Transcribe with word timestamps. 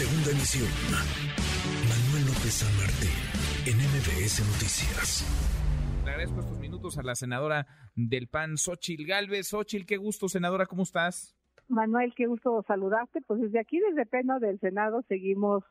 Segunda 0.00 0.30
emisión. 0.32 0.64
Manuel 1.84 2.24
López 2.32 2.64
San 2.64 2.72
Martín, 2.80 3.12
en 3.68 3.76
MBS 3.76 4.40
Noticias. 4.48 5.28
Le 6.06 6.10
agradezco 6.10 6.40
estos 6.40 6.58
minutos 6.58 6.96
a 6.96 7.02
la 7.02 7.14
senadora 7.14 7.66
del 7.94 8.26
PAN, 8.26 8.56
Xochil 8.56 9.06
Galvez. 9.06 9.48
Xochil, 9.48 9.84
qué 9.84 9.98
gusto, 9.98 10.30
senadora, 10.30 10.64
¿cómo 10.64 10.84
estás? 10.84 11.36
Manuel, 11.68 12.14
qué 12.16 12.26
gusto 12.26 12.64
saludarte. 12.66 13.20
Pues 13.20 13.42
desde 13.42 13.60
aquí, 13.60 13.78
desde 13.78 14.06
Pleno 14.06 14.40
del 14.40 14.58
Senado, 14.60 15.02
seguimos 15.06 15.64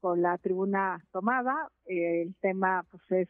con 0.00 0.22
la 0.22 0.38
tribuna 0.38 1.04
tomada. 1.10 1.68
Eh, 1.86 2.22
el 2.22 2.36
tema, 2.36 2.86
pues, 2.92 3.02
es 3.10 3.28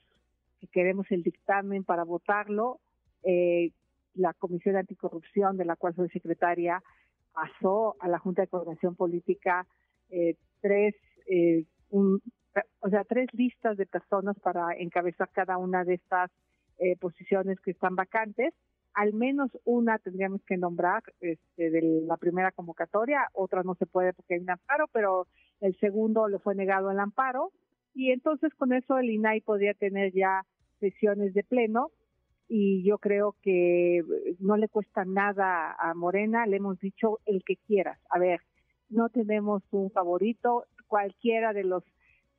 que 0.60 0.66
queremos 0.66 1.06
el 1.10 1.22
dictamen 1.22 1.84
para 1.84 2.04
votarlo. 2.04 2.80
Eh, 3.22 3.72
la 4.12 4.34
Comisión 4.34 4.74
de 4.74 4.80
Anticorrupción, 4.80 5.56
de 5.56 5.64
la 5.64 5.76
cual 5.76 5.96
soy 5.96 6.10
secretaria, 6.10 6.82
pasó 7.32 7.96
a 7.98 8.08
la 8.08 8.18
Junta 8.18 8.42
de 8.42 8.48
Coordinación 8.48 8.94
Política 8.94 9.66
eh, 10.10 10.36
tres, 10.60 10.94
eh, 11.28 11.64
o 11.90 12.88
sea, 12.88 13.04
tres 13.04 13.28
listas 13.32 13.76
de 13.76 13.86
personas 13.86 14.38
para 14.40 14.74
encabezar 14.76 15.28
cada 15.32 15.58
una 15.58 15.84
de 15.84 15.94
estas 15.94 16.30
eh, 16.78 16.96
posiciones 16.96 17.60
que 17.60 17.72
están 17.72 17.96
vacantes. 17.96 18.54
Al 18.94 19.12
menos 19.12 19.50
una 19.64 19.98
tendríamos 19.98 20.42
que 20.44 20.56
nombrar 20.56 21.02
este, 21.20 21.70
de 21.70 22.02
la 22.06 22.16
primera 22.16 22.52
convocatoria, 22.52 23.28
otra 23.32 23.62
no 23.62 23.74
se 23.74 23.86
puede 23.86 24.12
porque 24.12 24.34
hay 24.34 24.40
un 24.40 24.50
amparo, 24.50 24.86
pero 24.92 25.26
el 25.60 25.76
segundo 25.78 26.28
le 26.28 26.38
fue 26.38 26.54
negado 26.54 26.90
el 26.90 27.00
amparo. 27.00 27.50
Y 27.94 28.10
entonces 28.10 28.52
con 28.54 28.72
eso 28.72 28.98
el 28.98 29.10
INAI 29.10 29.40
podría 29.40 29.74
tener 29.74 30.12
ya 30.12 30.44
sesiones 30.80 31.34
de 31.34 31.44
pleno 31.44 31.90
y 32.48 32.84
yo 32.84 32.98
creo 32.98 33.36
que 33.42 34.02
no 34.38 34.56
le 34.56 34.68
cuesta 34.68 35.04
nada 35.04 35.74
a 35.78 35.94
Morena, 35.94 36.46
le 36.46 36.56
hemos 36.58 36.78
dicho 36.78 37.20
el 37.24 37.42
que 37.44 37.56
quieras. 37.56 37.98
A 38.10 38.18
ver, 38.18 38.40
no 38.94 39.08
tenemos 39.08 39.62
un 39.70 39.90
favorito, 39.90 40.64
cualquiera 40.86 41.52
de 41.52 41.64
los 41.64 41.84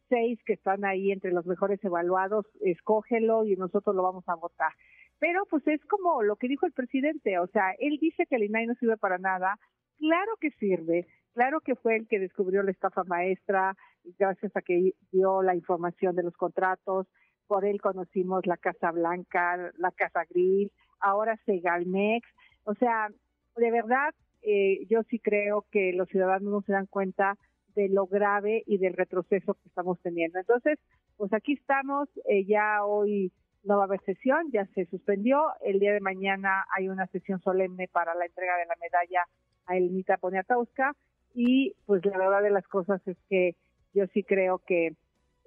seis 0.09 0.39
que 0.45 0.53
están 0.53 0.85
ahí 0.85 1.11
entre 1.11 1.31
los 1.31 1.45
mejores 1.45 1.83
evaluados, 1.83 2.45
escógelo 2.61 3.45
y 3.45 3.55
nosotros 3.55 3.95
lo 3.95 4.03
vamos 4.03 4.23
a 4.27 4.35
votar. 4.35 4.71
Pero 5.19 5.45
pues 5.49 5.65
es 5.67 5.83
como 5.85 6.23
lo 6.23 6.35
que 6.35 6.47
dijo 6.47 6.65
el 6.65 6.73
presidente, 6.73 7.39
o 7.39 7.47
sea, 7.47 7.71
él 7.80 7.97
dice 7.99 8.25
que 8.30 8.35
el 8.35 8.43
INAI 8.43 8.67
no 8.67 8.75
sirve 8.75 8.97
para 8.97 9.17
nada, 9.17 9.57
claro 9.97 10.33
que 10.39 10.52
sirve, 10.52 11.07
claro 11.33 11.61
que 11.61 11.75
fue 11.75 11.95
el 11.95 12.07
que 12.07 12.19
descubrió 12.19 12.63
la 12.63 12.71
estafa 12.71 13.03
maestra, 13.05 13.75
gracias 14.19 14.55
a 14.55 14.61
que 14.61 14.93
dio 15.11 15.41
la 15.41 15.55
información 15.55 16.15
de 16.15 16.23
los 16.23 16.35
contratos, 16.35 17.08
por 17.47 17.65
él 17.65 17.80
conocimos 17.81 18.45
la 18.45 18.58
Casa 18.58 18.91
Blanca, 18.91 19.71
la 19.77 19.91
Casa 19.91 20.25
Gris, 20.30 20.71
ahora 20.99 21.39
Segalmex, 21.45 22.27
o 22.63 22.73
sea, 22.75 23.09
de 23.55 23.71
verdad, 23.71 24.13
eh, 24.45 24.85
yo 24.89 25.01
sí 25.09 25.19
creo 25.19 25.65
que 25.71 25.91
los 25.93 26.07
ciudadanos 26.09 26.51
no 26.51 26.61
se 26.61 26.71
dan 26.71 26.85
cuenta 26.85 27.38
de 27.75 27.89
lo 27.89 28.07
grave 28.07 28.63
y 28.65 28.77
del 28.77 28.93
retroceso 28.93 29.55
que 29.55 29.67
estamos 29.67 29.99
teniendo. 30.02 30.39
Entonces, 30.39 30.79
pues 31.17 31.33
aquí 31.33 31.53
estamos, 31.53 32.07
eh, 32.29 32.45
ya 32.45 32.85
hoy 32.85 33.31
no 33.63 33.77
va 33.77 33.83
a 33.83 33.85
haber 33.85 34.02
sesión, 34.02 34.52
ya 34.52 34.65
se 34.67 34.85
suspendió, 34.85 35.43
el 35.63 35.79
día 35.79 35.93
de 35.93 35.99
mañana 35.99 36.65
hay 36.75 36.87
una 36.87 37.07
sesión 37.07 37.41
solemne 37.41 37.87
para 37.87 38.13
la 38.13 38.25
entrega 38.25 38.55
de 38.57 38.65
la 38.65 38.75
medalla 38.79 39.25
a 39.65 39.75
Elmita 39.75 40.17
Poniatowska 40.17 40.95
y 41.33 41.75
pues 41.85 42.05
la 42.05 42.17
verdad 42.17 42.43
de 42.43 42.52
las 42.52 42.67
cosas 42.67 43.05
es 43.07 43.17
que 43.27 43.55
yo 43.93 44.05
sí 44.13 44.23
creo 44.23 44.59
que 44.59 44.95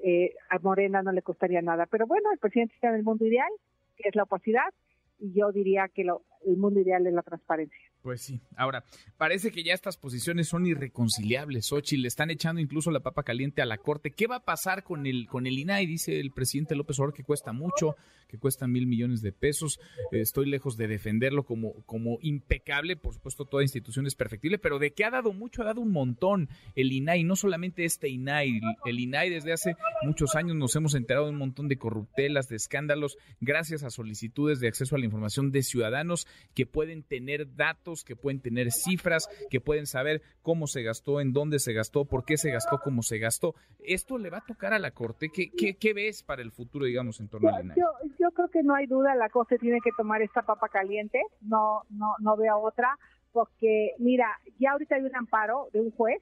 eh, 0.02 0.34
a 0.50 0.58
Morena 0.58 1.02
no 1.02 1.12
le 1.12 1.22
costaría 1.22 1.62
nada. 1.62 1.86
Pero 1.86 2.06
bueno, 2.06 2.30
el 2.32 2.38
presidente 2.38 2.74
está 2.74 2.88
en 2.88 2.96
el 2.96 3.04
mundo 3.04 3.24
ideal, 3.26 3.50
que 3.96 4.08
es 4.08 4.16
la 4.16 4.24
opacidad, 4.24 4.72
y 5.18 5.32
yo 5.32 5.50
diría 5.52 5.88
que 5.88 6.02
el 6.02 6.56
mundo 6.56 6.80
ideal 6.80 7.06
es 7.06 7.12
la 7.12 7.22
transparencia. 7.22 7.78
Pues 8.08 8.22
sí. 8.22 8.40
Ahora, 8.56 8.84
parece 9.18 9.50
que 9.50 9.62
ya 9.62 9.74
estas 9.74 9.98
posiciones 9.98 10.48
son 10.48 10.64
irreconciliables. 10.64 11.70
Ochi, 11.74 11.98
le 11.98 12.08
están 12.08 12.30
echando 12.30 12.58
incluso 12.58 12.90
la 12.90 13.00
papa 13.00 13.22
caliente 13.22 13.60
a 13.60 13.66
la 13.66 13.76
Corte. 13.76 14.12
¿Qué 14.12 14.26
va 14.26 14.36
a 14.36 14.44
pasar 14.46 14.82
con 14.82 15.04
el, 15.04 15.26
con 15.26 15.46
el 15.46 15.58
INAI? 15.58 15.84
Dice 15.84 16.18
el 16.18 16.30
presidente 16.30 16.74
López 16.74 16.98
Obrador 16.98 17.14
que 17.14 17.22
cuesta 17.22 17.52
mucho, 17.52 17.96
que 18.26 18.38
cuesta 18.38 18.66
mil 18.66 18.86
millones 18.86 19.20
de 19.20 19.32
pesos. 19.32 19.78
estoy 20.10 20.46
lejos 20.46 20.78
de 20.78 20.88
defenderlo 20.88 21.44
como, 21.44 21.82
como 21.84 22.16
impecable. 22.22 22.96
Por 22.96 23.12
supuesto, 23.12 23.44
toda 23.44 23.62
institución 23.62 24.06
es 24.06 24.14
perfectible, 24.14 24.56
pero 24.56 24.78
de 24.78 24.94
que 24.94 25.04
ha 25.04 25.10
dado 25.10 25.34
mucho, 25.34 25.60
ha 25.60 25.66
dado 25.66 25.82
un 25.82 25.92
montón 25.92 26.48
el 26.76 26.90
INAI. 26.90 27.24
No 27.24 27.36
solamente 27.36 27.84
este 27.84 28.08
INAI. 28.08 28.58
El 28.86 29.00
INAI 29.00 29.28
desde 29.28 29.52
hace 29.52 29.76
muchos 30.02 30.34
años 30.34 30.56
nos 30.56 30.74
hemos 30.76 30.94
enterado 30.94 31.26
de 31.26 31.32
un 31.32 31.38
montón 31.38 31.68
de 31.68 31.76
corruptelas, 31.76 32.48
de 32.48 32.56
escándalos, 32.56 33.18
gracias 33.42 33.82
a 33.82 33.90
solicitudes 33.90 34.60
de 34.60 34.68
acceso 34.68 34.96
a 34.96 34.98
la 34.98 35.04
información 35.04 35.52
de 35.52 35.62
ciudadanos 35.62 36.26
que 36.54 36.64
pueden 36.64 37.02
tener 37.02 37.54
datos, 37.54 37.97
que 38.04 38.16
pueden 38.16 38.40
tener 38.40 38.70
cifras, 38.70 39.28
que 39.50 39.60
pueden 39.60 39.86
saber 39.86 40.22
cómo 40.42 40.66
se 40.66 40.82
gastó, 40.82 41.20
en 41.20 41.32
dónde 41.32 41.58
se 41.58 41.72
gastó, 41.72 42.04
por 42.04 42.24
qué 42.24 42.36
se 42.36 42.50
gastó, 42.50 42.78
cómo 42.82 43.02
se 43.02 43.18
gastó. 43.18 43.54
¿Esto 43.80 44.18
le 44.18 44.30
va 44.30 44.38
a 44.38 44.46
tocar 44.46 44.72
a 44.72 44.78
la 44.78 44.90
Corte? 44.90 45.28
¿Qué, 45.32 45.50
qué, 45.74 45.94
ves 45.94 46.22
para 46.22 46.42
el 46.42 46.52
futuro, 46.52 46.84
digamos, 46.84 47.20
en 47.20 47.28
torno 47.28 47.48
al 47.48 47.64
INAI? 47.64 47.78
Yo, 47.78 47.86
yo 48.18 48.30
creo 48.32 48.48
que 48.48 48.62
no 48.62 48.74
hay 48.74 48.86
duda, 48.86 49.14
la 49.14 49.28
Corte 49.28 49.58
tiene 49.58 49.78
que 49.82 49.90
tomar 49.96 50.22
esta 50.22 50.42
papa 50.42 50.68
caliente, 50.68 51.20
no, 51.40 51.82
no, 51.90 52.14
no 52.20 52.36
veo 52.36 52.58
otra, 52.58 52.96
porque 53.32 53.92
mira, 53.98 54.26
ya 54.58 54.72
ahorita 54.72 54.96
hay 54.96 55.02
un 55.02 55.16
amparo 55.16 55.68
de 55.72 55.80
un 55.80 55.90
juez 55.90 56.20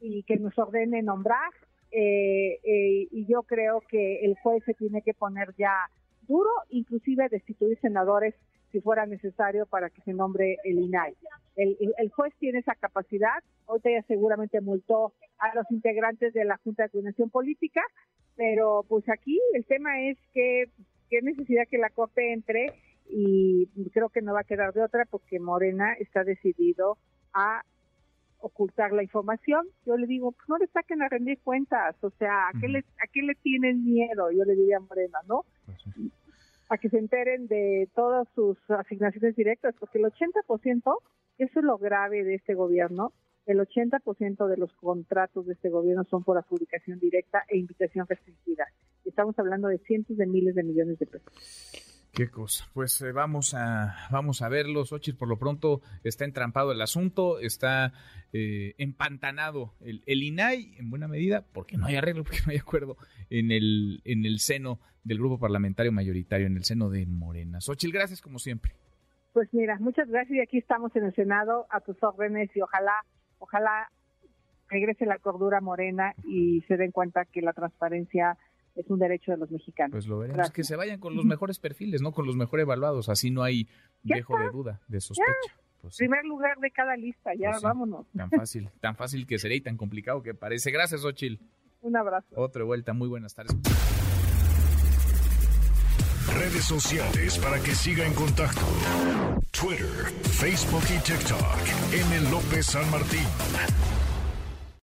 y 0.00 0.22
que 0.24 0.36
nos 0.36 0.56
ordene 0.58 1.02
nombrar, 1.02 1.50
eh, 1.90 2.58
eh, 2.64 3.08
y 3.10 3.26
yo 3.26 3.42
creo 3.44 3.80
que 3.88 4.24
el 4.24 4.36
juez 4.42 4.62
se 4.64 4.74
tiene 4.74 5.02
que 5.02 5.14
poner 5.14 5.54
ya 5.56 5.72
duro, 6.26 6.50
inclusive 6.70 7.28
destituir 7.28 7.78
senadores 7.80 8.34
si 8.76 8.82
fuera 8.82 9.06
necesario 9.06 9.64
para 9.64 9.88
que 9.88 10.02
se 10.02 10.12
nombre 10.12 10.58
el 10.64 10.78
INAI. 10.78 11.14
El, 11.56 11.78
el, 11.96 12.10
juez 12.10 12.34
tiene 12.38 12.58
esa 12.58 12.74
capacidad, 12.74 13.42
ahorita 13.66 13.90
ya 13.90 14.02
seguramente 14.02 14.60
multó 14.60 15.14
a 15.38 15.54
los 15.54 15.64
integrantes 15.70 16.34
de 16.34 16.44
la 16.44 16.58
Junta 16.58 16.82
de 16.82 16.90
Coordinación 16.90 17.30
Política, 17.30 17.80
pero 18.36 18.84
pues 18.86 19.08
aquí 19.08 19.40
el 19.54 19.64
tema 19.64 19.98
es 20.02 20.18
que 20.34 20.64
qué 21.08 21.22
necesidad 21.22 21.62
que 21.70 21.78
la 21.78 21.88
Corte 21.88 22.34
entre 22.34 22.74
y 23.08 23.66
creo 23.94 24.10
que 24.10 24.20
no 24.20 24.34
va 24.34 24.40
a 24.40 24.44
quedar 24.44 24.74
de 24.74 24.82
otra 24.82 25.06
porque 25.10 25.40
Morena 25.40 25.94
está 25.94 26.22
decidido 26.22 26.98
a 27.32 27.62
ocultar 28.40 28.92
la 28.92 29.02
información. 29.02 29.66
Yo 29.86 29.96
le 29.96 30.06
digo, 30.06 30.32
pues 30.32 30.46
no 30.50 30.58
le 30.58 30.66
saquen 30.66 31.00
a 31.00 31.08
rendir 31.08 31.38
cuentas, 31.42 31.96
o 32.02 32.10
sea, 32.10 32.48
¿a 32.48 32.52
qué, 32.60 32.68
le, 32.68 32.80
¿a 32.80 33.06
qué 33.10 33.22
le 33.22 33.36
tienen 33.36 33.86
miedo? 33.86 34.30
Yo 34.32 34.44
le 34.44 34.54
diría 34.54 34.76
a 34.76 34.80
Morena, 34.80 35.18
¿no? 35.26 35.46
A 36.68 36.78
que 36.78 36.88
se 36.88 36.98
enteren 36.98 37.46
de 37.46 37.88
todas 37.94 38.26
sus 38.34 38.58
asignaciones 38.68 39.36
directas, 39.36 39.74
porque 39.78 39.98
el 39.98 40.04
80%, 40.04 40.98
eso 41.38 41.58
es 41.58 41.64
lo 41.64 41.78
grave 41.78 42.24
de 42.24 42.34
este 42.34 42.54
gobierno, 42.54 43.12
el 43.46 43.60
80% 43.60 44.48
de 44.48 44.56
los 44.56 44.72
contratos 44.74 45.46
de 45.46 45.52
este 45.52 45.70
gobierno 45.70 46.04
son 46.04 46.24
por 46.24 46.36
adjudicación 46.36 46.98
directa 46.98 47.44
e 47.48 47.58
invitación 47.58 48.06
restringida. 48.08 48.66
Estamos 49.04 49.38
hablando 49.38 49.68
de 49.68 49.78
cientos 49.78 50.16
de 50.16 50.26
miles 50.26 50.56
de 50.56 50.64
millones 50.64 50.98
de 50.98 51.06
pesos. 51.06 51.85
Qué 52.16 52.30
cosa. 52.30 52.64
Pues 52.72 53.02
eh, 53.02 53.12
vamos 53.12 53.52
a 53.52 53.94
vamos 54.10 54.40
a 54.40 54.48
verlo. 54.48 54.86
Xochitl, 54.86 55.18
por 55.18 55.28
lo 55.28 55.38
pronto 55.38 55.82
está 56.02 56.24
entrampado 56.24 56.72
el 56.72 56.80
asunto, 56.80 57.38
está 57.40 57.92
eh, 58.32 58.74
empantanado 58.78 59.74
el, 59.82 60.02
el, 60.06 60.22
INAI 60.22 60.76
en 60.78 60.88
buena 60.88 61.08
medida, 61.08 61.44
porque 61.52 61.76
no 61.76 61.84
hay 61.84 61.96
arreglo, 61.96 62.24
porque 62.24 62.38
no 62.46 62.52
hay 62.52 62.56
acuerdo 62.56 62.96
en 63.28 63.52
el, 63.52 64.00
en 64.06 64.24
el 64.24 64.38
seno 64.38 64.80
del 65.04 65.18
grupo 65.18 65.38
parlamentario 65.38 65.92
mayoritario, 65.92 66.46
en 66.46 66.56
el 66.56 66.64
seno 66.64 66.88
de 66.88 67.04
Morena. 67.04 67.60
Xochitl, 67.60 67.92
gracias 67.92 68.22
como 68.22 68.38
siempre. 68.38 68.72
Pues 69.34 69.52
mira, 69.52 69.76
muchas 69.78 70.08
gracias 70.08 70.38
y 70.38 70.40
aquí 70.40 70.56
estamos 70.56 70.96
en 70.96 71.04
el 71.04 71.14
Senado 71.14 71.66
a 71.68 71.80
tus 71.80 72.02
órdenes 72.02 72.48
y 72.56 72.62
ojalá, 72.62 72.94
ojalá 73.38 73.90
regrese 74.70 75.04
la 75.04 75.18
cordura 75.18 75.60
morena 75.60 76.14
y 76.24 76.62
se 76.62 76.78
den 76.78 76.92
cuenta 76.92 77.26
que 77.26 77.42
la 77.42 77.52
transparencia 77.52 78.38
es 78.76 78.88
un 78.90 78.98
derecho 78.98 79.32
de 79.32 79.38
los 79.38 79.50
mexicanos. 79.50 79.92
Pues 79.92 80.06
lo 80.06 80.18
veremos, 80.18 80.50
que 80.50 80.62
se 80.62 80.76
vayan 80.76 81.00
con 81.00 81.16
los 81.16 81.24
mejores 81.24 81.58
perfiles, 81.58 82.02
no 82.02 82.12
con 82.12 82.26
los 82.26 82.36
mejores 82.36 82.64
evaluados, 82.64 83.08
así 83.08 83.30
no 83.30 83.42
hay 83.42 83.68
dejo 84.02 84.38
de 84.38 84.50
duda, 84.50 84.80
de 84.86 85.00
sospecha. 85.00 85.56
Pues 85.80 85.96
Primer 85.96 86.24
lugar 86.24 86.58
de 86.58 86.70
cada 86.70 86.96
lista, 86.96 87.34
ya 87.34 87.50
pues 87.52 87.62
vámonos. 87.62 88.06
Tan 88.14 88.30
fácil, 88.42 88.70
tan 88.80 88.96
fácil 88.96 89.26
que 89.26 89.38
sería 89.38 89.56
y 89.56 89.60
tan 89.60 89.76
complicado 89.76 90.22
que 90.22 90.34
parece. 90.34 90.70
Gracias, 90.70 91.04
Ochil. 91.04 91.40
Un 91.80 91.96
abrazo. 91.96 92.26
Otra 92.34 92.64
vuelta, 92.64 92.92
muy 92.92 93.08
buenas 93.08 93.34
tardes. 93.34 93.56
Redes 96.34 96.64
sociales 96.64 97.38
para 97.38 97.60
que 97.60 97.70
siga 97.74 98.04
en 98.04 98.12
contacto: 98.14 98.60
Twitter, 99.52 99.86
Facebook 100.22 100.82
y 100.94 100.98
TikTok. 101.02 101.92
M. 101.92 102.30
López 102.30 102.66
San 102.66 102.90
Martín. 102.90 103.24